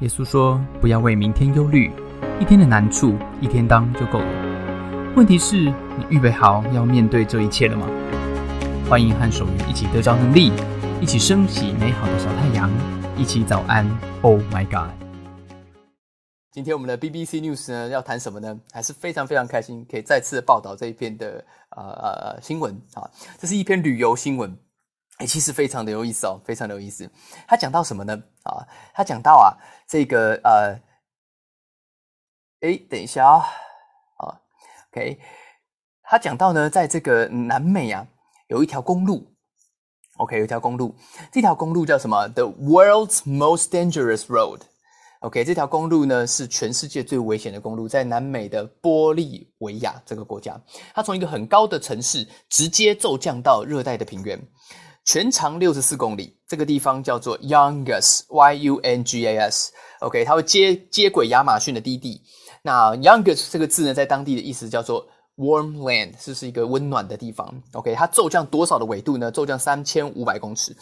[0.00, 1.90] 耶稣说：“不要为明天忧虑，
[2.38, 5.12] 一天的难处一天当就够了。
[5.16, 7.84] 问题是，你预备好要面对这一切了吗？”
[8.88, 10.52] 欢迎和守愚一起得着能力，
[11.00, 12.70] 一起升起美好的小太阳，
[13.16, 13.84] 一起早安。
[14.22, 14.94] Oh my God！
[16.52, 18.56] 今天我们的 BBC News 呢要谈什么呢？
[18.70, 23.10] 还是非常非常开心，可以再次报道这一篇的呃呃新闻啊。
[23.36, 24.56] 这是一篇旅游新闻。
[25.18, 27.10] 哎，其实非常的有意思哦，非常的有意思。
[27.46, 28.16] 他讲到什么呢？
[28.44, 29.50] 啊，他讲到啊，
[29.86, 30.80] 这个呃，
[32.60, 33.44] 哎，等一下啊，
[34.18, 34.40] 啊
[34.92, 35.20] ，OK，
[36.02, 38.06] 他讲到呢，在这个南美啊，
[38.46, 39.34] 有一条公路
[40.18, 40.94] ，OK，有一条公路，
[41.32, 44.60] 这条公路叫什么？The world's most dangerous road。
[45.22, 50.56] OK，这条公路呢是全世界最危险的公路，在南美的玻利维亚这个国家，
[50.94, 54.40] 它从一个很高的城市直接骤降到热带的平原。
[55.08, 62.20] 全长六十四公里，这个地方叫做 Youngas，Y U N G A S，OK，它会接接轨亚马逊的低地。
[62.60, 67.50] 那 Youngas 这个字呢，在当地的意思叫做 warm land，是是一个温暖的地方。
[67.72, 69.30] OK，它骤降多少的纬度呢？
[69.30, 70.76] 骤降三千五百公尺。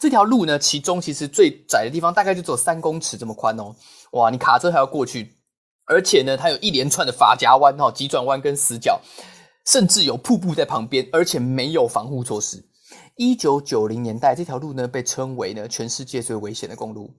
[0.00, 3.72] 这条路呢，其中其实最窄的地方大概就只有三公尺这么宽哦。
[4.10, 5.36] 哇，你卡车还要过去，
[5.84, 9.00] 而且呢，它有一连串的发夹弯、哈急转弯跟死角，
[9.64, 12.64] 甚至有瀑布在旁边，而且没有防护措施。
[13.18, 17.10] 一九九零年代，这条路呢被称为呢全世界最危险的公路。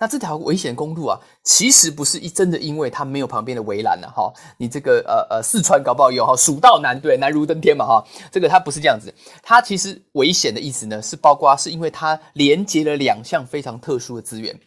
[0.00, 4.32] 那这条危险公路啊，其实不是一真的，因为它没有旁边的围栏了哈。
[4.56, 8.02] 你这个呃呃，四川搞不好有哈，蜀道难对，难如登天嘛哈。
[8.30, 14.58] 这个它不是这样子，它其实危险的意思呢，是包括是因为它连接了两项非常特殊的资源，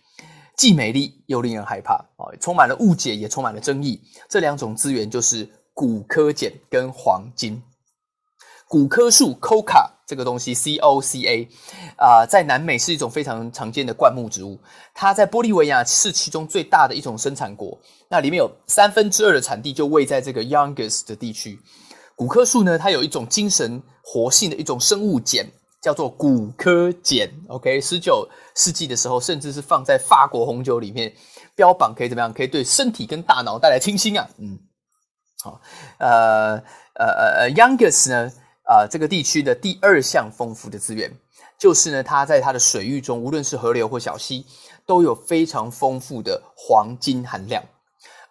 [0.55, 3.99] 既美丽又令人害怕啊，充满了误解，也充满了争议。
[4.29, 7.59] 这两种资源就是骨科碱跟黄金。
[8.67, 11.49] 骨科树 （Coca） 这个东西，C O C A，
[11.97, 14.59] 啊，在南美是一种非常常见的灌木植物。
[14.93, 17.75] 它在玻利维亚是其中最大的一种生产国，
[18.07, 21.59] 那里面有三分之二的产地就位在这个 Younges 的地区。
[22.15, 25.45] 骨科树呢，它有一种精神活性的一种生物碱，
[25.81, 27.27] 叫做骨科碱。
[27.47, 31.11] OK，十九世纪的时候，甚至是放在法国红酒里面，
[31.55, 32.31] 标榜可以怎么样？
[32.31, 34.29] 可以对身体跟大脑带来清新啊。
[34.37, 34.57] 嗯，
[35.43, 35.59] 好，
[35.97, 36.61] 呃
[36.93, 37.05] 呃
[37.39, 38.31] 呃，Younges 呢？
[38.65, 41.11] 啊，这个地区的第二项丰富的资源，
[41.57, 44.45] 就是呢，它在它的水域中，无论是河流或小溪，
[44.87, 47.63] 都有非常丰富的黄金含量。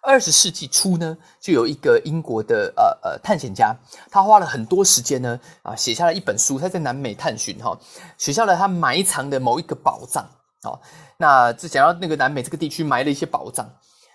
[0.01, 3.75] 二十世纪初呢，就有一个英国的呃呃探险家，
[4.11, 7.75] 他花了很多时间呢，啊，写下了一本书，他在南美探寻哈，
[8.17, 10.23] 写下了他埋藏的某一个宝藏
[10.61, 10.77] 啊。
[11.17, 13.67] 那这想要那个南美这个地区埋了一些宝藏，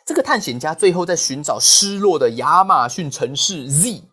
[0.06, 4.04] 这个探险家最后在寻找失落的亚马逊城市 Z。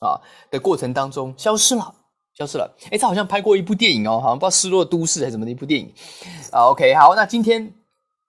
[0.00, 0.20] 啊
[0.50, 1.94] 的过程当中消失了，
[2.34, 2.72] 消失了。
[2.90, 5.92] 哎，他好像拍过一部电影哦，好像不知道《失落都市》还是什么的一部电影。
[6.52, 7.72] 啊，OK，好，那今天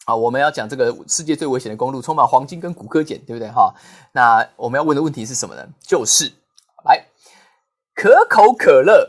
[0.06, 3.48] 啊，我们要讲这个世界最危险的公路，充满黄金跟骨科碱，对不对？
[3.50, 3.74] 哈，
[4.12, 5.68] 那我们要问的问题是什么呢？
[5.82, 6.32] 就是
[6.86, 7.06] 来
[7.94, 9.08] 可口可乐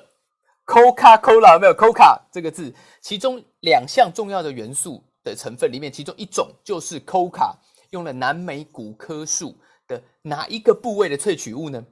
[0.66, 7.54] （Coca-Cola） 有没有 “Coca” 这个字，其中两项重要的元素的成分里面，其中一种就是 Coca，
[7.90, 9.56] 用了南美古科树
[9.88, 11.82] 的哪一个部位的萃取物呢？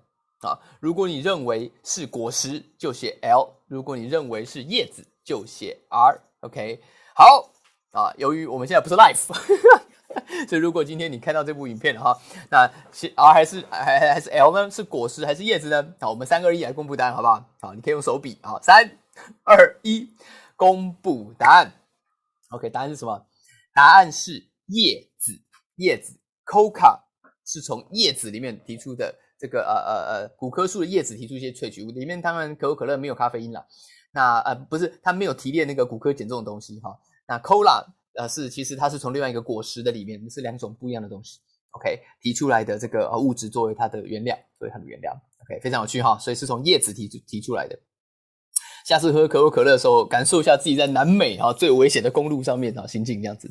[0.40, 6.20] 啊，如果你认为是果实，就写 L；如果你认为是叶子，就写 R。
[6.40, 6.80] OK，
[7.14, 7.50] 好
[7.90, 8.14] 啊。
[8.16, 9.34] 由于我们现在不是 Life，
[10.48, 12.16] 所以如果今天你看到这部影片的哈，
[12.50, 14.70] 那是 R 还是还还是 L 呢？
[14.70, 15.94] 是果实还是叶子呢？
[16.00, 17.44] 好，我们三个一来公布答案，好不好？
[17.60, 18.38] 好，你可以用手比。
[18.42, 18.88] 啊，三
[19.42, 20.08] 二一，
[20.54, 21.72] 公布答案。
[22.50, 23.26] OK，答案是什么？
[23.74, 25.32] 答案是叶子。
[25.74, 27.00] 叶子，Coca
[27.44, 29.12] 是从叶子里面提出的。
[29.38, 33.64] 这个呃呃呃，古棵树的叶子提出一些萃取物，里面当然可口可乐没有咖啡因了。
[34.12, 36.98] 那呃不是，它没有提炼那个古柯碱这种东西哈。
[37.28, 37.84] 那 Cola
[38.14, 41.38] 呃是其实它是从另外一个果实的里面，是两种不一样的东西。
[41.70, 45.12] OK 提出来的这个物质作为它的原料，作为它的原料。
[45.42, 47.78] OK 非常有趣哈，所以是从叶子提出提出来的。
[48.84, 53.48] 下次喝可口可乐的时候，感受一下自己在南美哈最危险的公路上面哈心境这样子。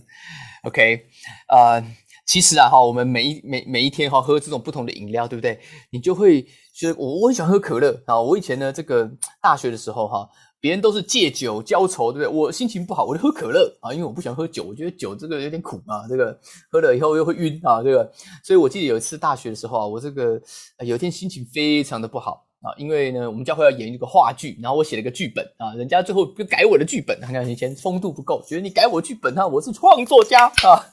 [0.64, 1.06] OK
[1.48, 1.82] 呃。
[2.28, 5.58] 其实啊，哈，我们每一每每一天哈喝这种不同的饮料，对不对？
[5.92, 8.22] 你就会觉得我我很喜欢喝可乐啊。
[8.22, 9.10] 我以前呢，这个
[9.42, 10.28] 大学的时候哈，
[10.60, 12.38] 别人都是借酒浇愁，对不对？
[12.38, 16.38] 我心情不好，我就喝可乐啊，因为我不喜欢喝酒，我觉得酒这个有点苦啊，这个
[16.70, 18.12] 喝了以后又会晕啊，这个。
[18.44, 20.38] 所以我记得有一次大学的时候啊，我这个
[20.80, 30.84] 有一天心情非常的不好啊，因为呢，我们教会要演一个话剧，然后我写了一个剧本啊，人家最后就改我的剧本，看看以前风度不够，觉得你改我剧本啊，我是创作家啊。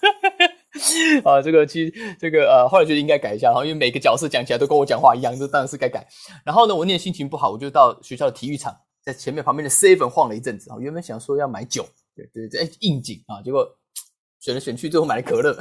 [1.25, 6.07] 啊，这个其实这个呃，后来觉得应该改一下，然后因为每个角色讲起来都跟我讲话一样，这当然是该改。
[6.45, 10.77] 然后呢，我那天心情不好，我就到学校的体育场，在前面旁边的 seven 晃了一阵子啊。
[10.81, 11.87] 原本想说要买酒，
[12.17, 13.67] 对对对，应景啊，结果
[14.41, 15.57] 选来选去，最后买了可乐。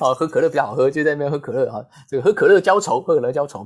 [0.00, 1.84] 好， 喝可乐比较好喝，就在那边喝可乐哈。
[2.08, 3.64] 这个喝可乐浇愁，喝可乐浇愁。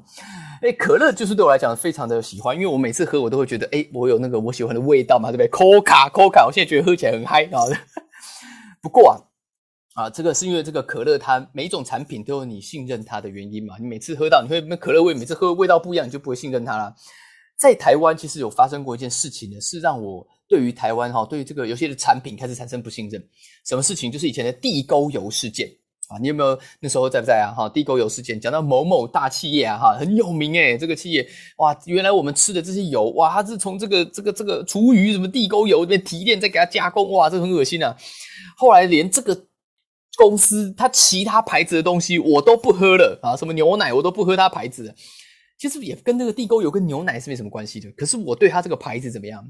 [0.61, 7.65] 哎，可乐就是对我来讲非常的喜欢，因为我每次喝我都会觉得，哎，我有那个我喜欢的味道嘛，对不对？Coca，Coca，我现在觉得喝起来很嗨啊。
[8.83, 9.17] 不过啊，
[9.95, 13.77] 啊，这个是因为这个可乐它每一种产品都有你信任它的原因嘛。
[13.81, 16.95] 你每次喝到你会那可乐味，每次喝味道不一样，你就不会信任它了。
[17.57, 23.25] 在台湾其实有发生过一件事情呢，是让我对于台湾哈，对于这个有些的产品开始产生不信任。
[23.65, 24.11] 什么事情？
[24.11, 25.69] 就是以前的地沟油事件。
[26.09, 27.49] 啊，你有没有那时候在不在啊？
[27.57, 31.27] 哈，地沟油事件讲到某某大企业啊，哈，很有名诶，这个企业
[31.57, 37.97] 哇，原来我们吃的这些油哇，它是从这个这个这个厨余什么地沟油这边提炼再给它加工，哇，这很恶心啊。
[38.55, 39.35] 后来连这个
[40.17, 44.95] 公司它其他牌子的东西我都不喝了啊，什么牛奶我都不喝它牌子的，
[45.59, 47.91] 其实也跟那个地沟油跟牛奶是没什么关系的。
[47.97, 49.45] 可是我对它这个牌子怎么样？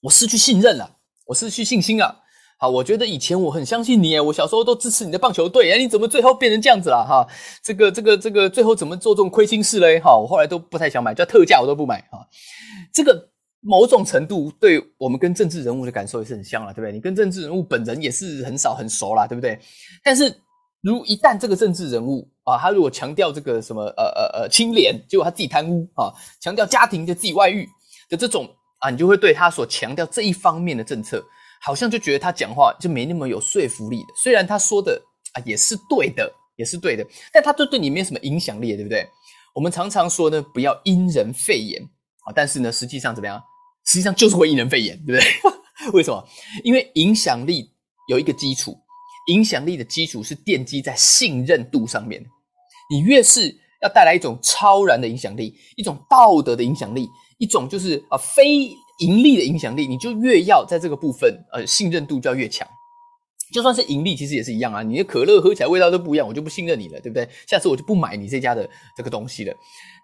[0.00, 0.96] 我失去信任了，
[1.26, 2.22] 我失去信心了。
[2.60, 7.06] 好，我觉得以前我很相信你，我小时候都支持你的棒球队，哎，你怎么最后变成这样子了？
[7.06, 7.24] 哈，
[7.62, 10.00] 这个、这个、这个，最后怎么做这种亏心事嘞？
[10.00, 12.26] 哈，我后来都不太想买，叫特价我都不买啊。
[12.92, 13.27] 这个
[13.60, 16.92] 某种程度对我们跟政治人物的感受也是很像了，对不对？
[16.92, 19.58] 你跟政治人物本人也是很少很熟啦，对不对？
[20.02, 20.34] 但是
[20.80, 27.68] 如一旦这个政治人物啊，他如果强调这个什么呃呃呃清廉，结果他自己贪污啊，强调家庭就自己外遇
[28.08, 31.24] 的这种啊，你就会对他所强调这一方面的政策。
[31.60, 34.96] 好像就觉得他讲话就没那么有说服力的，虽然他说的
[35.32, 39.04] 啊也是对的，也是对的，但他对对你没有什么影响力，对不对？
[39.52, 41.82] 我们常常说呢，不要因人废言
[42.34, 43.42] 但是呢，实际上怎么样？
[43.86, 45.90] 实际上就是会因人废言，对不对？
[45.94, 46.22] 为什么？
[46.64, 47.70] 因为影响力
[48.08, 48.76] 有一个基础，
[49.28, 52.24] 影响力的基础是奠基在信任度上面。
[52.90, 57.08] 你越是要带来一种超然的影响力，一种道德的影响力，
[57.38, 58.70] 一种就是啊非。
[58.98, 62.66] 盈利的影响力，你就越要在这个部分，呃，信任度就要越强。
[63.54, 64.82] 就算是盈利，其实也是一样啊。
[64.82, 67.28] 你的可乐喝起来味道都不一样，我就不信任你了，对不对？
[67.46, 69.54] 下次我就不买你这家的这个东西了。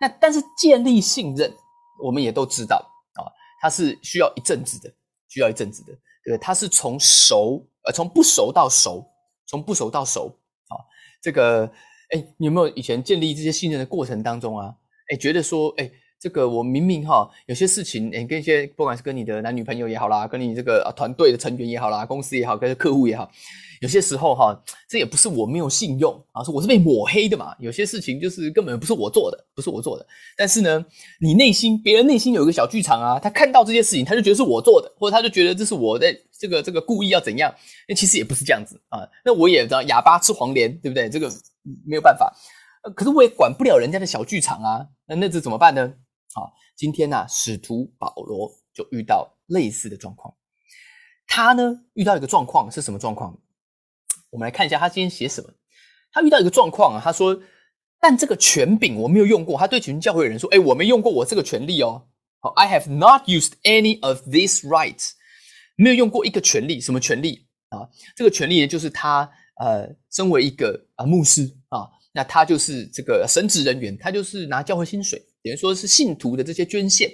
[0.00, 1.52] 那但是建立信任，
[2.02, 2.76] 我们也都知道
[3.14, 3.26] 啊，
[3.60, 4.92] 它是需要一阵子的，
[5.28, 5.92] 需要一阵子的，
[6.24, 6.38] 对？
[6.38, 9.04] 它是从熟，呃，从不熟到熟，
[9.46, 10.38] 从不熟到熟
[10.68, 10.76] 啊。
[11.22, 11.64] 这个，
[12.10, 14.74] 哎，你有没有以前建立这些信任的过程当中啊？
[15.12, 15.90] 哎，觉得说，哎。
[16.24, 23.30] 这个我明明哈有些事情，你跟一些不管是跟你的男女朋友也好啦，跟你这个团队的成员也好啦，公司也好，跟客户也好，
[23.82, 27.54] 有些时候哈，这也不是我没有信用啊，是我是被抹黑的嘛。
[27.58, 30.06] 有些事情就是根本不是我做的，不是我做的。
[30.34, 30.82] 但是呢，
[31.20, 37.54] 你内心别人内心有一个小剧场啊，他看到这些事情，他就觉得是我做的，或者他就觉得这是我在这个这个故意要怎样？
[37.86, 39.06] 那其实也不是这样子啊。
[39.22, 41.10] 那我也知道哑巴吃黄连，对不对？
[41.10, 41.30] 这个
[41.84, 42.34] 没有办法。
[42.96, 44.86] 可是我也管不了人家的小剧场啊。
[45.06, 45.92] 那那这怎么办呢？
[46.34, 50.34] 好，今天呢，使徒保罗就遇到类似的状况。
[51.28, 53.40] 他呢遇到一个状况是什么状况？
[54.30, 55.48] 我们来看一下他今天写什么。
[56.10, 57.40] 他遇到一个状况啊，他说
[58.00, 62.08] ：“但这个权柄我没有用过。”他对群教会的人说：“哎，我没用过我这个权利哦。
[62.40, 65.12] 好，I have not used any of these rights。
[65.76, 67.88] 没有用过一个权利，什么权利啊？
[68.16, 69.30] 这个权利呢，就是他
[69.60, 77.10] 呃，身为一个啊牧师啊，那他就是这个神职人员，他就是拿教会薪水。”等于说是信徒的这些捐献，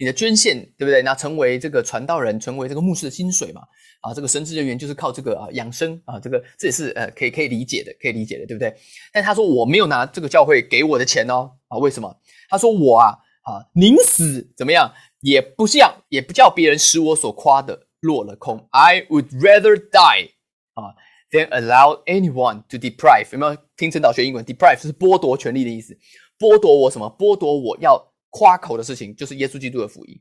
[0.00, 1.00] 你的捐献对不对？
[1.02, 3.62] 那成为这个传道人，成为这个牧师的薪水嘛？
[4.00, 8.74] 啊，这个神职人员就是靠这个啊养生啊，这个这也是呃可以可以理解的，可以理解的，对不对？
[9.12, 12.12] 但他说我没有拿这个教会给我的钱哦，啊，为什么？
[12.48, 18.68] 他说我啊啊宁死怎么样，也不像也不叫别人使我所夸的落了空。
[18.70, 20.30] I would rather die
[20.74, 20.94] 啊
[21.30, 23.32] ，than allow anyone to deprive。
[23.32, 25.98] 有没有听陈导学英文？deprive 是剥夺权利的意思。
[26.38, 27.14] 剥夺我什么？
[27.18, 30.20] 剥夺我要夸口的事情，就是耶稣基督的福音。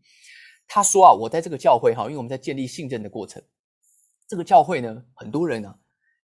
[0.67, 3.41] 他说啊，我在这个教会哈，因为我们在建立信任的过程，
[4.27, 5.73] 这个教会呢，很多人呢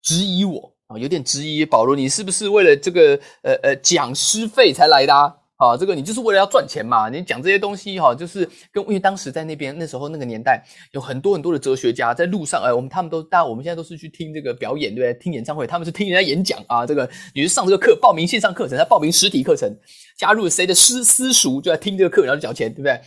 [0.02, 5.14] 质疑我啊，有点质疑保罗，你是不是为了这个呃呃讲师费才来的？
[5.14, 7.10] 啊，啊这个你就是为了要赚钱嘛？
[7.10, 15.22] 你讲这些东西哈，就是跟因为当时在那边那时候那个年代，有很多很多的哲学家在路上，哎，我们他们都，大家我们现在都是去听这个表演，对不对？
[15.22, 16.86] 听演唱会，他们是听人家演讲啊。
[16.86, 19.70] 这个你是上这个课，报名线上课程，他报名实体课程，
[20.16, 22.98] 加入谁的私私塾，就在听这个课，然后缴钱，对不对？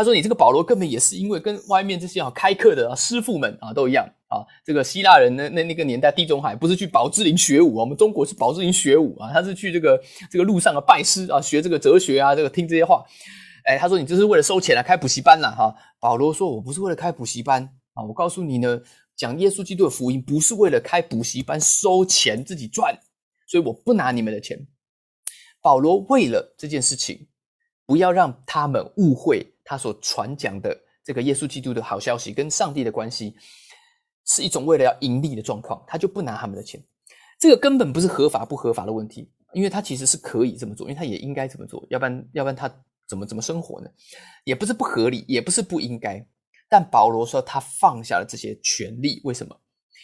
[0.00, 4.40] 他说：“你这个保罗根本也是因为跟外面这些啊开课的师傅们啊都一样啊。
[4.64, 9.30] 这个希腊人那那那个年代，地中海不是去宝芝林学武，我们中国是宝芝林学武啊。
[9.30, 13.04] 他是去这个这个路上啊拜师啊，学这个哲学啊，这个听这些话。
[13.64, 15.74] 哎，他说你这是为了收钱啊，开补习班了哈。
[16.00, 18.80] 保罗说：我不是为了开补习班啊，我告诉你呢，
[19.14, 22.98] 讲耶稣基督的福音不是为了开补习班收钱自己赚，
[23.46, 24.66] 所以我不拿你们的钱。
[25.60, 27.28] 保罗为了这件事情，
[27.84, 33.36] 不要让他们误会。”他所传讲的这个耶稣基督的好消息跟上帝的关系，
[34.26, 36.82] 是一种为了要盈利的状况，他就不拿他们的钱。
[37.38, 42.68] 这个根本不是合法不合法的问题，因为他其实是可以这么做，因为他也应该这么做，要不然要不然他
[43.06, 43.88] 怎么怎么生活呢？
[44.42, 46.20] 也不是不合理，也不是不应该。
[46.68, 49.56] 但保罗说他放下了这些权利，为什么？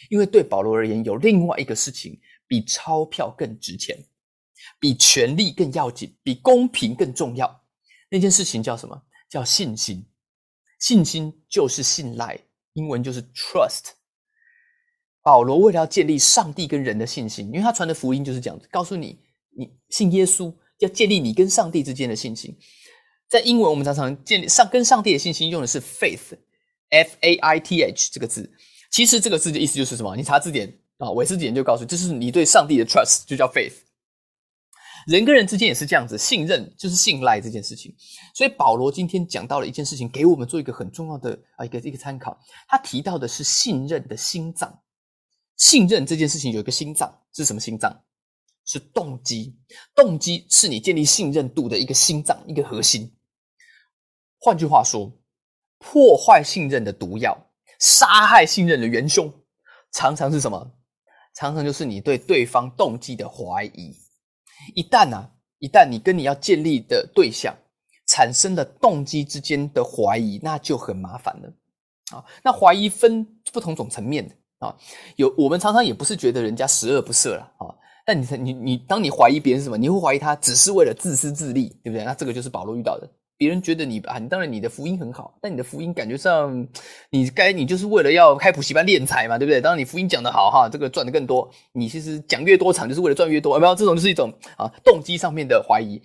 [0.09, 3.97] 因为对保罗而言，有另外一个事情比钞票更值钱，
[4.79, 7.63] 比权力更要紧，比公平更重要。
[8.09, 9.03] 那件事情叫什么？
[9.29, 10.05] 叫信心。
[10.79, 12.39] 信心就是信赖，
[12.73, 13.93] 英文就是 trust。
[15.23, 19.19] 保罗为了要建立上帝跟人的信心，因为他传的福音就是这样子，告诉你，
[19.57, 22.57] 你信耶稣要建立你跟上帝之间的信心。
[23.27, 28.49] 在英文，我们常常建立上跟上帝的信心，用的是 faith，f a i t h 这个字。
[28.89, 30.15] 其实这个字的意思就是什么？
[30.15, 33.73] 你查字典啊，韦斯字典就告诉，这是你对上帝的 trust，就叫 faith。
[35.07, 37.95] 人跟人之间也是这样子，信任就是信赖这件事情。
[38.35, 42.37] 所以保罗今天讲到了一件事情，给我们做一个很重要的啊一个一个参考。
[42.67, 44.81] 他提到的是信任的心脏。
[45.55, 48.03] 信任这件事情有一个心脏是什么心脏？
[48.65, 49.57] 是动机。
[49.95, 53.15] 动机是你建立信任度的一个心脏，一个核心。
[54.39, 55.09] 换句话说，
[55.79, 57.49] 破坏信任的毒药，
[57.79, 59.33] 杀害信任的元凶，
[59.93, 60.73] 常常是什么？
[61.33, 63.95] 常常就是你对对方动机的怀疑。
[64.75, 67.55] 一旦呢，一旦你跟你要建立的对象
[68.07, 71.53] 产生的动机之间的怀疑，那就很麻烦了
[72.17, 72.23] 啊。
[72.43, 74.75] 那怀疑分不同种层面的啊，
[75.15, 77.67] 有我们常常也不是觉得人家十恶不赦了啊，
[78.05, 82.03] 但你你你，当你怀疑别人什么，你会怀疑他只是为了自私自利，对不对？
[82.03, 83.09] 那这个就是保罗遇到的。
[83.37, 86.67] 别人觉得你啊，你当然你的福音很好，但你的福音感觉上，
[87.11, 89.61] 你该你就是为了要开补习班敛财嘛，对不对？
[89.61, 93.75] 当然你福音讲得好哈，这个赚的更多，你其实讲越多场就是为了赚越多，有没有？
[93.75, 96.01] 这种就是一种啊动机上面的怀疑。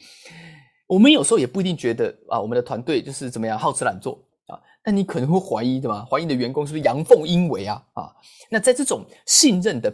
[0.86, 6.06] 我们有时候也不一定觉得啊，我们的团队就是怎么样好吃懒做啊，但你可能会怀疑对吗？
[6.10, 7.82] 怀疑你的员工是不是阳奉阴违啊？
[7.94, 8.12] 啊，
[8.50, 9.90] 那在这种信任的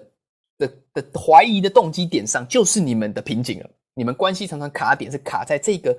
[0.59, 3.71] 的的怀疑的动机点上，就是你们的瓶颈了。
[3.95, 5.97] 你们关系常常卡点是卡在这个。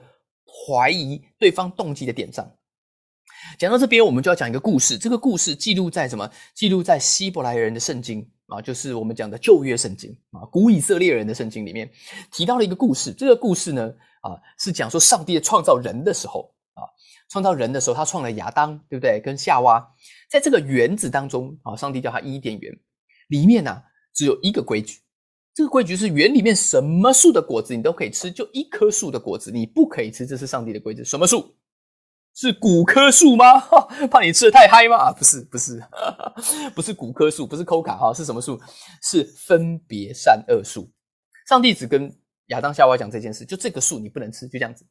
[0.52, 2.52] 怀疑对方动机的点上，
[3.58, 4.98] 讲到这边，我们就要讲一个故事。
[4.98, 6.30] 这个故事记录在什么？
[6.54, 11.90] 记录在希伯来人的圣经啊，就是我们讲的旧约圣经啊，古以色列人的圣经里面
[12.32, 13.14] 提到了一个故事。
[13.14, 16.84] 这个故事呢，啊，是讲说上帝创造人的时候啊，
[17.30, 19.22] 创造人的时候，他创了亚当，对不对？
[19.24, 19.88] 跟夏娃，
[20.30, 22.78] 在这个园子当中啊，上帝叫他伊甸园，
[23.30, 23.82] 里面呢
[24.14, 25.00] 只有一个规矩。
[25.60, 31.04] 这个规矩是园里面什么树的果子你都可以吃，就一棵树的果子你不可以吃，这是上帝的规则。
[31.04, 31.54] 什么树？
[32.34, 33.60] 是古棵树吗？
[34.10, 35.12] 怕你吃的太嗨吗？
[35.20, 35.84] 不是，不是，
[36.74, 38.58] 不是古棵树，不是抠卡哈，是什么树？
[39.04, 40.90] 是分别善恶树。
[41.46, 42.10] 上帝只跟
[42.46, 44.86] 亚当夏娃讲这件事，就这个树你不能吃，就这样子。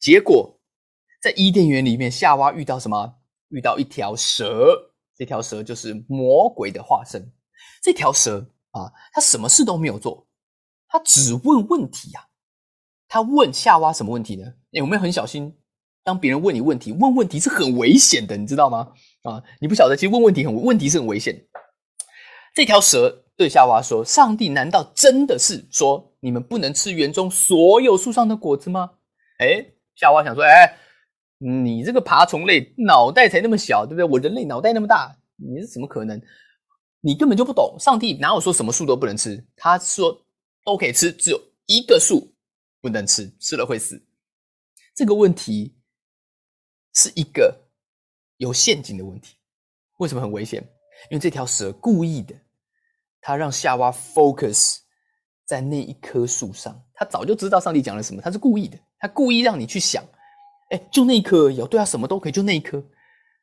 [0.00, 0.58] 结果
[1.20, 3.14] 在伊甸园里面，夏娃遇到什么？
[3.50, 4.74] 遇到一条蛇，
[5.14, 7.30] 这条蛇就是魔鬼的化身。
[7.82, 8.48] 这条蛇。
[8.72, 10.26] 啊，他什么事都没有做，
[10.88, 12.26] 他只问问题呀。
[13.08, 14.44] 他问夏娃什么问题呢？
[14.72, 15.56] 哎，我们很小心，
[16.04, 18.92] 当别人问你问题，问问题是很危险的，你知道吗？
[19.22, 21.46] 啊，你不晓得，其实问问题很问题是很危险。
[22.54, 28.90] 这条蛇对夏娃说：“上帝难道真的是说你们不能吃园中所有树上的果子吗？”
[29.40, 30.76] 哎，夏娃想说：“哎，
[31.38, 34.04] 你这个爬虫类脑袋才那么小，对不对？
[34.04, 36.20] 我人类脑袋那么大，你是怎么可能？”
[37.00, 39.46] 你根本就不懂，上帝哪有说什么树都不能吃？
[39.56, 40.26] 他说
[40.64, 42.34] 都可以吃，只有一个树
[42.80, 44.04] 不能吃，吃了会死。
[44.94, 45.76] 这个问题
[46.94, 47.68] 是一个
[48.38, 49.36] 有陷阱的问题。
[49.98, 50.60] 为什么很危险？
[51.10, 52.34] 因为这条蛇故意的，
[53.20, 54.78] 他让夏娃 focus
[55.44, 56.84] 在那一棵树上。
[56.94, 60.04] 他早就知道上帝讲了什么，他是故意的，他故意让你去想，
[60.70, 62.84] 哎，就那一棵有对啊，什么都可以，就那一棵。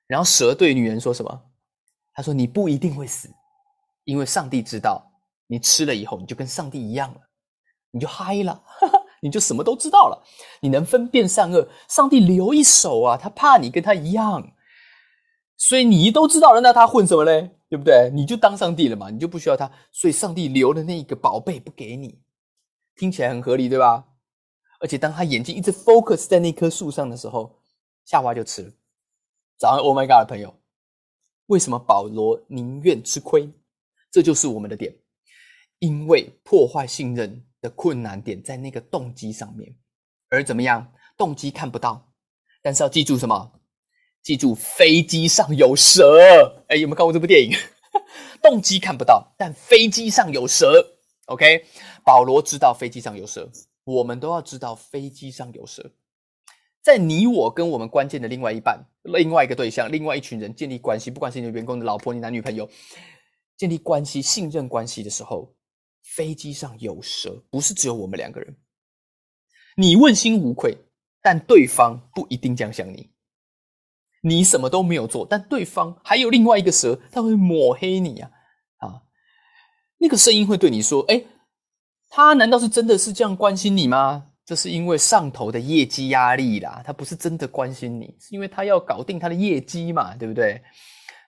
[0.08, 1.52] 然后蛇对女人说什么？
[2.14, 3.30] 他说你不一定会死。
[4.06, 5.12] 因为上帝知道，
[5.48, 7.22] 你吃了以后，你就跟上帝一样了，
[7.92, 8.64] 你就嗨了，
[9.22, 10.24] 你就什么都知道了，
[10.62, 11.68] 你能分辨善恶。
[11.90, 14.54] 上帝留一手啊，他怕你跟他一样，
[15.58, 17.52] 所以你都知道了，那他混什么嘞？
[17.68, 18.12] 对不对？
[18.14, 19.70] 你就当上帝了嘛，你就不需要他。
[19.92, 22.22] 所以上帝留的那一个宝贝不给你，
[22.96, 24.06] 听起来很合理，对吧？
[24.80, 27.60] 而且当他眼睛一直 focus 在那棵树上的时候，
[28.06, 28.72] 夏娃就吃了。
[29.58, 30.54] 早上，Oh my God，朋友，
[31.48, 33.50] 为什么保罗宁愿吃亏？
[34.16, 34.96] 这就是我们的点，
[35.80, 39.76] 因为破坏信任的困难点在那个动机上面，
[40.30, 42.14] 而怎么样，动机看不到，
[42.62, 43.60] 但是要记住什么？
[44.24, 46.64] 记住飞机上有蛇。
[46.70, 47.52] 哎，有没有看过这部电影？
[48.42, 50.96] 动机看不到，但飞机上有蛇。
[51.26, 51.66] OK，
[52.06, 53.52] 保罗知道飞机上有蛇，
[53.84, 55.92] 我们都要知道飞机上有蛇。
[56.82, 62.70] 在你我跟我们关键的另外一半、另外一个对象、另外一群人建立关系，不管是你的员工的老婆、你男女朋友。
[63.58, 65.56] 建立关系、信任关系的时候，
[66.04, 68.56] 飞机上有蛇，不是只有我们两个人。
[69.78, 70.78] 你问心无愧，
[71.22, 73.12] 但对方不一定这样想你。
[74.22, 78.32] 你什么都没有做，但对方还有另外一个蛇，他会抹黑你啊！
[78.78, 79.02] 啊，
[80.00, 81.24] 那个声音会对你说：“哎，
[82.10, 90.62] 他难道是真的是这样关心你吗？”这是因为上头的业绩压力啦，他不是真的关心你，是因为他要搞定他的业绩嘛，对不对？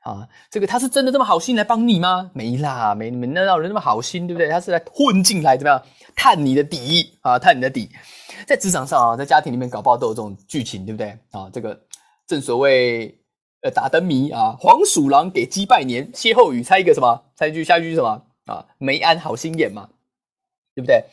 [0.08, 2.32] 啊，这个他是真的这么好心来帮你吗？
[2.34, 4.48] 没啦，没没那道人那么好心，对不对？
[4.48, 5.84] 他是来混进来怎么样
[6.16, 7.38] 探你的底啊？
[7.38, 7.90] 探你的底，
[8.48, 11.10] 在职场上啊，在家庭里面搞不好都有这种剧情，对不对？
[11.32, 11.78] 啊，这个
[12.26, 13.20] 正所谓
[13.64, 17.26] 呃打灯谜啊，黄鼠狼给鸡拜年，歇后语猜一个什么？
[17.36, 18.24] 猜一句下一句是什么？
[18.46, 19.90] 啊，没安好心眼嘛，
[20.74, 21.04] 对不对？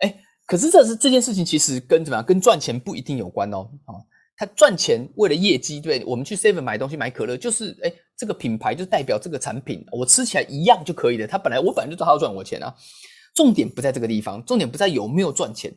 [0.00, 0.14] 哎
[0.44, 2.22] 可是这是这件事情，其实跟怎么样？
[2.22, 3.70] 跟赚钱不一定有关哦。
[3.86, 3.96] 啊，
[4.36, 11.26] 他赚钱为了业绩，对，我们去 Seven 买东西买可乐，就是哎，这个品牌就代表这个产品，我吃起来一样就可以了。
[11.26, 12.74] 他本来我本来就知道他要赚我钱啊。
[13.34, 15.74] 重点不在这个地方，重点不在有没有赚钱，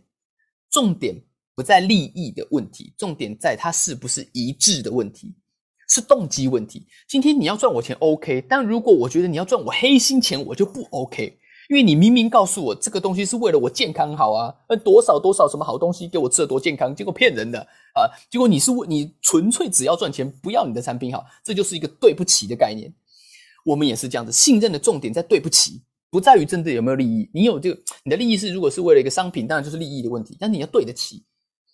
[0.69, 1.15] 重点
[1.55, 5.33] 不在利益的问题，重点在它是不是一致的问题，
[5.87, 6.85] 是动机问题。
[7.07, 11.39] 今天你要赚我钱 OK，但如果我觉得你要赚我黑心钱，我就不 OK。
[11.69, 17.59] 因为你明明告诉我这个东西是为了我健康好啊，呃多少多少什么好东西给我吃了多健康，结果骗人的
[17.93, 18.05] 啊！
[18.29, 22.93] 结果你是为你纯粹只要赚钱，不要你的产品好，这就是一个对不起的概念。
[23.63, 25.81] 我们也是这样子，信任的重点在对不起，
[26.11, 27.27] 不在于真的有没有利益。
[27.33, 30.37] 你有这个，你的利益是如果是为了一个商品，当然就是利益的问题。
[30.39, 31.23] 但你要对得起。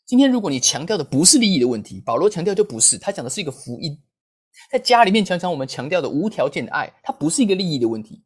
[0.05, 3.97] 今天如果你强调的不是利益的问题，保罗强调就不是，他讲的是一个福音。
[4.71, 8.21] 在家里面，常常我们强调的无条件的爱，它不是一个利益的问题。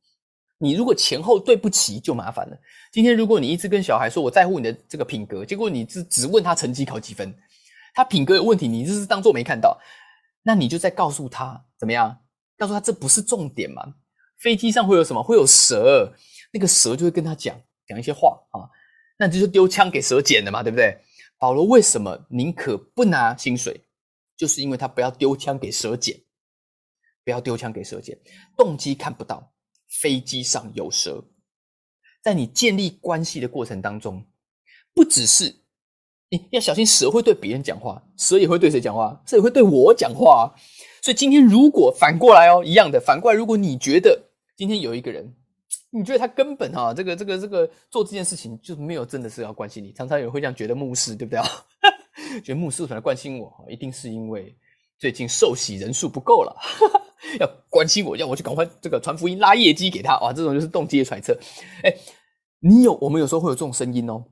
[0.57, 2.57] 你如果前后对不齐，就麻烦了。
[2.91, 7.35] 今天如果你一直跟小孩说“我在乎你的这个品格”，结果你只只问他成绩考几分，
[7.93, 9.77] 他品格有问题，你就是当做没看到。
[10.43, 12.19] 那你就在告诉他怎么样？
[12.57, 13.95] 告诉他这不是重点嘛？
[14.38, 15.21] 飞机上会有什么？
[15.21, 16.13] 会有蛇，
[16.53, 18.69] 那个蛇就会跟他讲讲一些话啊，
[19.17, 20.98] 那就是丢枪给蛇捡的嘛，对不对？
[21.37, 23.81] 保罗为什么宁可不拿薪水？
[24.37, 26.18] 就是因为他不要丢枪给蛇捡，
[27.24, 28.18] 不要丢枪给蛇捡，
[28.55, 29.51] 动机看不到。
[29.87, 31.24] 飞机上有蛇，
[32.21, 34.25] 在你建立关系的过程当中，
[34.93, 35.55] 不只是
[36.29, 39.21] 你要小心蛇会对别人讲话，蛇也会对谁讲话？
[39.25, 40.53] 蛇也会对我讲话。
[41.01, 44.19] 所以今天如果反过来哦，一样的反过来，如果你觉得
[44.57, 45.35] 今天有一个人，
[45.91, 51.48] 你觉得他根本哈这个这个这个做这件事情就没有真的是要关心你，常常有人会这样觉得牧师对不对啊？
[52.43, 53.65] 觉得牧师为什么关心我？
[53.69, 54.53] 一定是因为
[54.98, 56.57] 最近受洗人数不够了。
[57.39, 60.31] 要关心我，要我去赶快这个传福音拉业绩给他哇！
[60.31, 61.37] 这种就是动机的揣测。
[61.83, 61.93] 哎，
[62.59, 64.24] 你有我们有时候会有这种声音哦。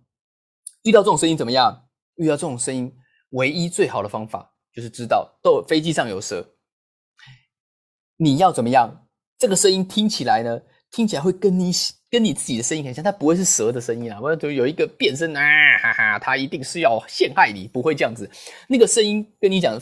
[0.84, 1.88] 遇到这种声音怎么样？
[2.16, 2.94] 遇到这种声音，
[3.30, 6.56] 唯一最好的方法就是知道，都飞机上有蛇。
[8.18, 9.08] 你要怎么样？
[9.38, 10.62] 这个声音听起来呢？
[10.92, 11.72] 听起来会跟你
[12.10, 14.20] 跟你自己的声音很像，它不会是蛇的声音啊。
[14.22, 15.42] 我就有一个变声啊，
[15.82, 18.30] 哈哈，他一定是要陷害你，不会这样子。
[18.68, 19.82] 那个声音跟你讲。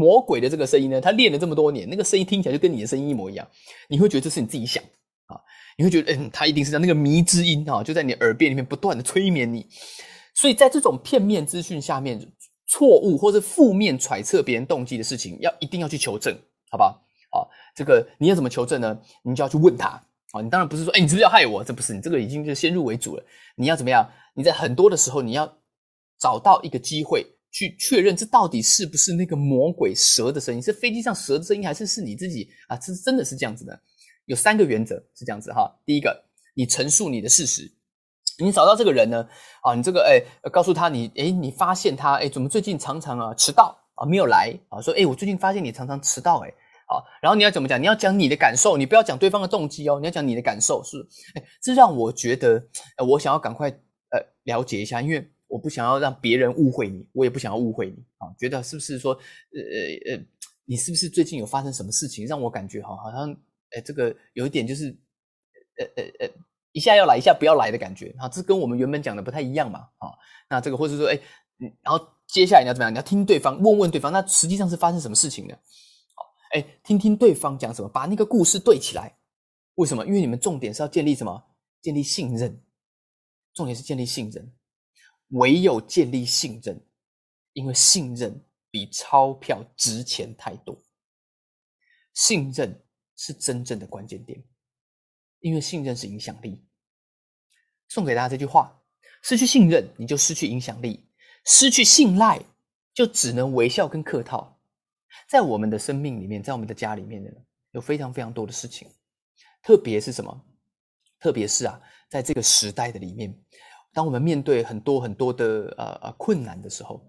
[0.00, 3.46] 魔鬼的这个声音呢，他练了这么多年，那个声音听起来就跟你的声音一模一样，
[3.88, 4.82] 你会觉得这是你自己想
[5.26, 5.36] 啊，
[5.76, 9.66] 你会觉得，嗯，他一定是在那个迷之音啊，就在你耳边里面不断的催眠你。
[10.34, 12.18] 所以在这种片面资讯下面，
[12.66, 16.34] 错误或者负面揣测别人动机的事情，要一定要去求证，
[16.70, 17.02] 好不好？
[17.32, 18.98] 好，这个你要怎么求证呢？
[19.22, 19.88] 你就要去问他
[20.32, 21.62] 啊，你当然不是说，哎，你是不是要害我？
[21.62, 23.24] 这不是，你这个已经就先入为主了。
[23.56, 24.08] 你要怎么样？
[24.34, 25.58] 你在很多的时候，你要
[26.18, 27.26] 找到一个机会。
[27.50, 30.62] 去确认这到底是不是那个魔鬼蛇的声音？
[30.62, 32.76] 是飞机上蛇的声音，还是是你自己啊？
[32.76, 33.78] 这真的是这样子的？
[34.26, 35.68] 有三个原则是这样子哈。
[35.84, 37.70] 第一个，你陈述你的事实，
[38.38, 39.26] 你找到这个人呢
[39.62, 44.80] 啊，你这个哎，告诉他你哎，你发现他哎，怎么最近常常啊迟到啊没有来啊？
[44.80, 46.54] 说哎，我最近发现你常常迟到哎，
[46.86, 47.82] 好，然后你要怎么讲？
[47.82, 50.98] 你要讲你的感受，你不要讲对方的动机哦，你要讲你的感受是
[51.34, 52.64] 哎，这让我觉得
[53.08, 55.28] 我想要赶快呃了解一下，因为。
[55.50, 58.32] 我不想要让别人误会你，我也不想要误会你啊！
[58.38, 60.26] 觉得是不是说，呃呃，
[60.64, 63.32] 你是不是最近有发生什么事情，让我感觉哈，好像，
[63.70, 64.96] 哎，这个有一点就是，
[65.76, 66.30] 呃呃呃，
[66.70, 68.28] 一下要来，一下不要来的感觉啊！
[68.28, 70.14] 这跟我们原本讲的不太一样嘛啊！
[70.48, 71.18] 那这个或者说，哎，
[71.82, 72.92] 然后接下来你要怎么样？
[72.92, 75.54] 你要听对方，问问对方，那实际上是发生什么事情呢？
[76.14, 79.16] 好，哎，听听对方讲什么，把那个故事对起来。
[79.74, 80.06] 为什么？
[80.06, 81.42] 因为你们重点是要建立什么？
[81.82, 82.62] 建立信任，
[83.54, 84.52] 重点是建立信任。
[85.30, 86.80] 唯有建立信任，
[87.52, 90.80] 因为信任比钞票值钱太多。
[92.14, 92.84] 信任
[93.16, 94.42] 是真正的关键点，
[95.40, 96.64] 因为信任是影响力。
[97.88, 98.80] 送给大家这句话：
[99.22, 101.08] 失去信任，你就失去影响力；
[101.44, 102.40] 失去信赖，
[102.92, 104.60] 就只能微笑跟客套。
[105.28, 107.30] 在我们的生命里面，在我们的家里面呢，
[107.72, 108.88] 有非常非常多的事情，
[109.62, 110.44] 特别是什么？
[111.18, 113.32] 特别是啊，在这个时代的里面，
[113.92, 117.00] 当我们面对很多很多的呃呃困难的时候，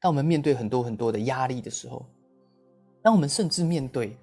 [0.00, 2.06] 当我们面对很多很多的压力的时候，
[3.02, 4.16] 当我们甚至面对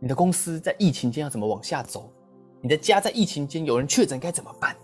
[0.00, 2.12] 你的公司在疫情间要怎么往下走，
[2.60, 4.76] 你的家在疫情间有人确诊该怎么办？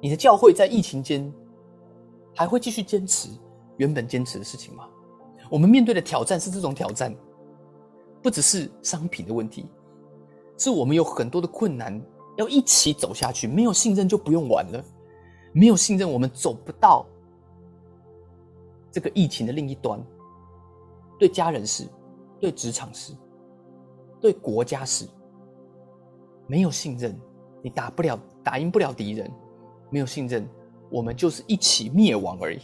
[0.00, 1.32] 你的教会在疫情间
[2.34, 3.30] 还会继续坚持
[3.76, 4.88] 原本坚持的事情吗？
[5.48, 7.14] 我们面对的挑战是这种挑战，
[8.22, 9.66] 不只是商品的问题，
[10.58, 12.02] 是我们有很多的困难
[12.36, 13.46] 要一起走下去。
[13.46, 14.84] 没有信任就不用玩了，
[15.52, 17.04] 没有信任我们走不到
[18.90, 20.00] 这个疫情的另一端。
[21.18, 21.88] 对家人是，
[22.38, 23.14] 对职场是，
[24.20, 25.06] 对国家是。
[26.46, 27.18] 没有信任，
[27.62, 29.30] 你打不了，打赢不了敌人。
[29.90, 30.46] 没有信任，
[30.90, 32.60] 我们就是一起灭亡而已。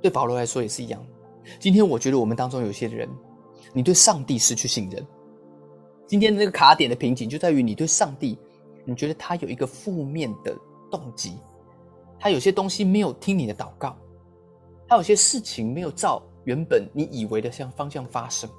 [0.00, 1.04] 对保罗来说也是一样。
[1.58, 3.08] 今天我觉得我们当中有些人，
[3.72, 5.06] 你对上帝失去信任。
[6.10, 8.36] 今天的那个卡点的瓶颈就在于你对上帝，
[8.84, 10.52] 你觉得他有一个负面的
[10.90, 11.38] 动机，
[12.18, 13.96] 他有些东西没有听你的祷告，
[14.88, 18.50] 他有些事情没有照原本你以为的向方向发生。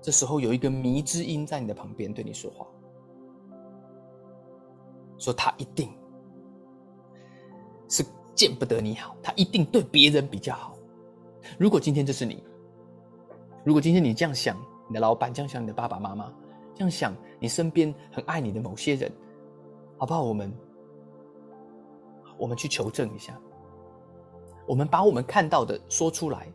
[0.00, 2.64] 这时候有一个迷之音在你的旁边对你说话，
[5.18, 5.90] 说他一定。
[7.88, 10.78] 是见不得你好，他一定对别人比较好。
[11.58, 12.44] 如果今天这是你，
[13.64, 14.56] 如果今天你这样想，
[14.88, 16.32] 你的老板这样想，你的爸爸妈妈
[16.74, 19.12] 这样想，你身边很爱你的某些人，
[19.96, 20.22] 好不好？
[20.22, 20.52] 我们，
[22.38, 23.38] 我们去求证一下，
[24.66, 26.50] 我们把我们看到的说出来，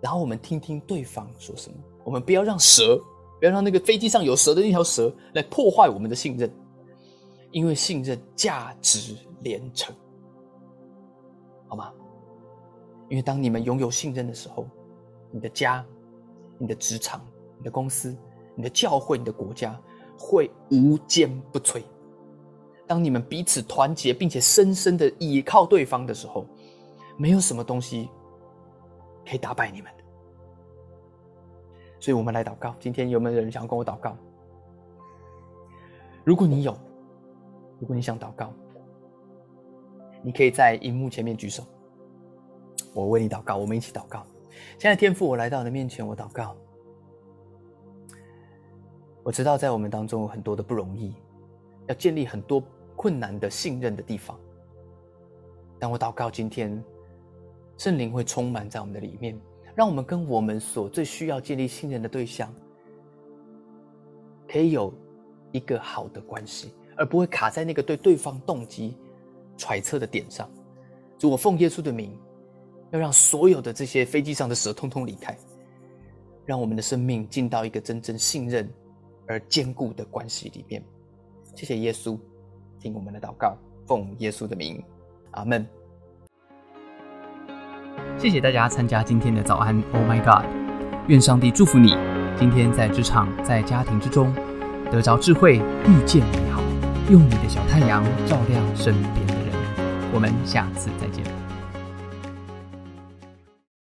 [0.00, 1.76] 然后我们听听对方说什么。
[2.04, 2.96] 我们不要让蛇，
[3.38, 6.50] 不要让那个飞机上有蛇的那条蛇来破坏我们的信任，
[7.50, 9.94] 因为信任价值连城。
[11.68, 11.92] 好吗？
[13.08, 14.66] 因为当你们拥有信任的时候，
[15.32, 15.84] 你的家、
[16.58, 17.20] 你的职场、
[17.58, 18.16] 你的公司、
[18.54, 19.78] 你的教会、你的国家
[20.18, 21.82] 会无坚不摧。
[22.86, 26.46] 当你们彼此团结，并且深深的倚靠对方的时候，
[27.16, 28.08] 没有什么东西
[29.28, 30.04] 可以打败你们的。
[31.98, 32.74] 所以，我们来祷告。
[32.78, 34.16] 今天有没有人想跟我祷告？
[36.22, 36.76] 如果你有，
[37.80, 38.52] 如果你想祷告。
[40.22, 41.62] 你可以在荧幕前面举手，
[42.92, 44.26] 我为你祷告，我们一起祷告。
[44.78, 46.56] 现在天父，我来到你的面前，我祷告。
[49.22, 51.14] 我知道在我们当中有很多的不容易，
[51.86, 52.62] 要建立很多
[52.94, 54.38] 困难的信任的地方。
[55.78, 56.82] 但我祷告，今天
[57.76, 59.38] 圣灵会充满在我们的里面，
[59.74, 62.52] 让我们跟我们所最需要建立信任的对象，
[64.48, 64.92] 可以有
[65.52, 68.96] 一个好的关系，而不会卡在那个对对方动机。
[69.58, 70.50] 揣测的点上，
[71.16, 72.14] 主，我奉耶稣的名，
[72.92, 75.36] 要让所有的这些飞机上的蛇通通离开，
[76.44, 78.68] 让我们的生命进到一个真正信任
[79.26, 80.82] 而坚固的关系里面。
[81.54, 82.18] 谢谢耶稣，
[82.78, 84.82] 听我们的祷告，奉耶稣的名，
[85.32, 85.66] 阿门。
[88.18, 90.44] 谢谢大家参加今天的早安，Oh my God！
[91.08, 91.94] 愿上帝祝福你，
[92.38, 94.34] 今天在职场、在家庭之中
[94.90, 96.62] 得着智慧，遇见美好，
[97.10, 99.52] 用你的小太阳照亮身边的人。
[100.14, 101.35] 我们下次再见。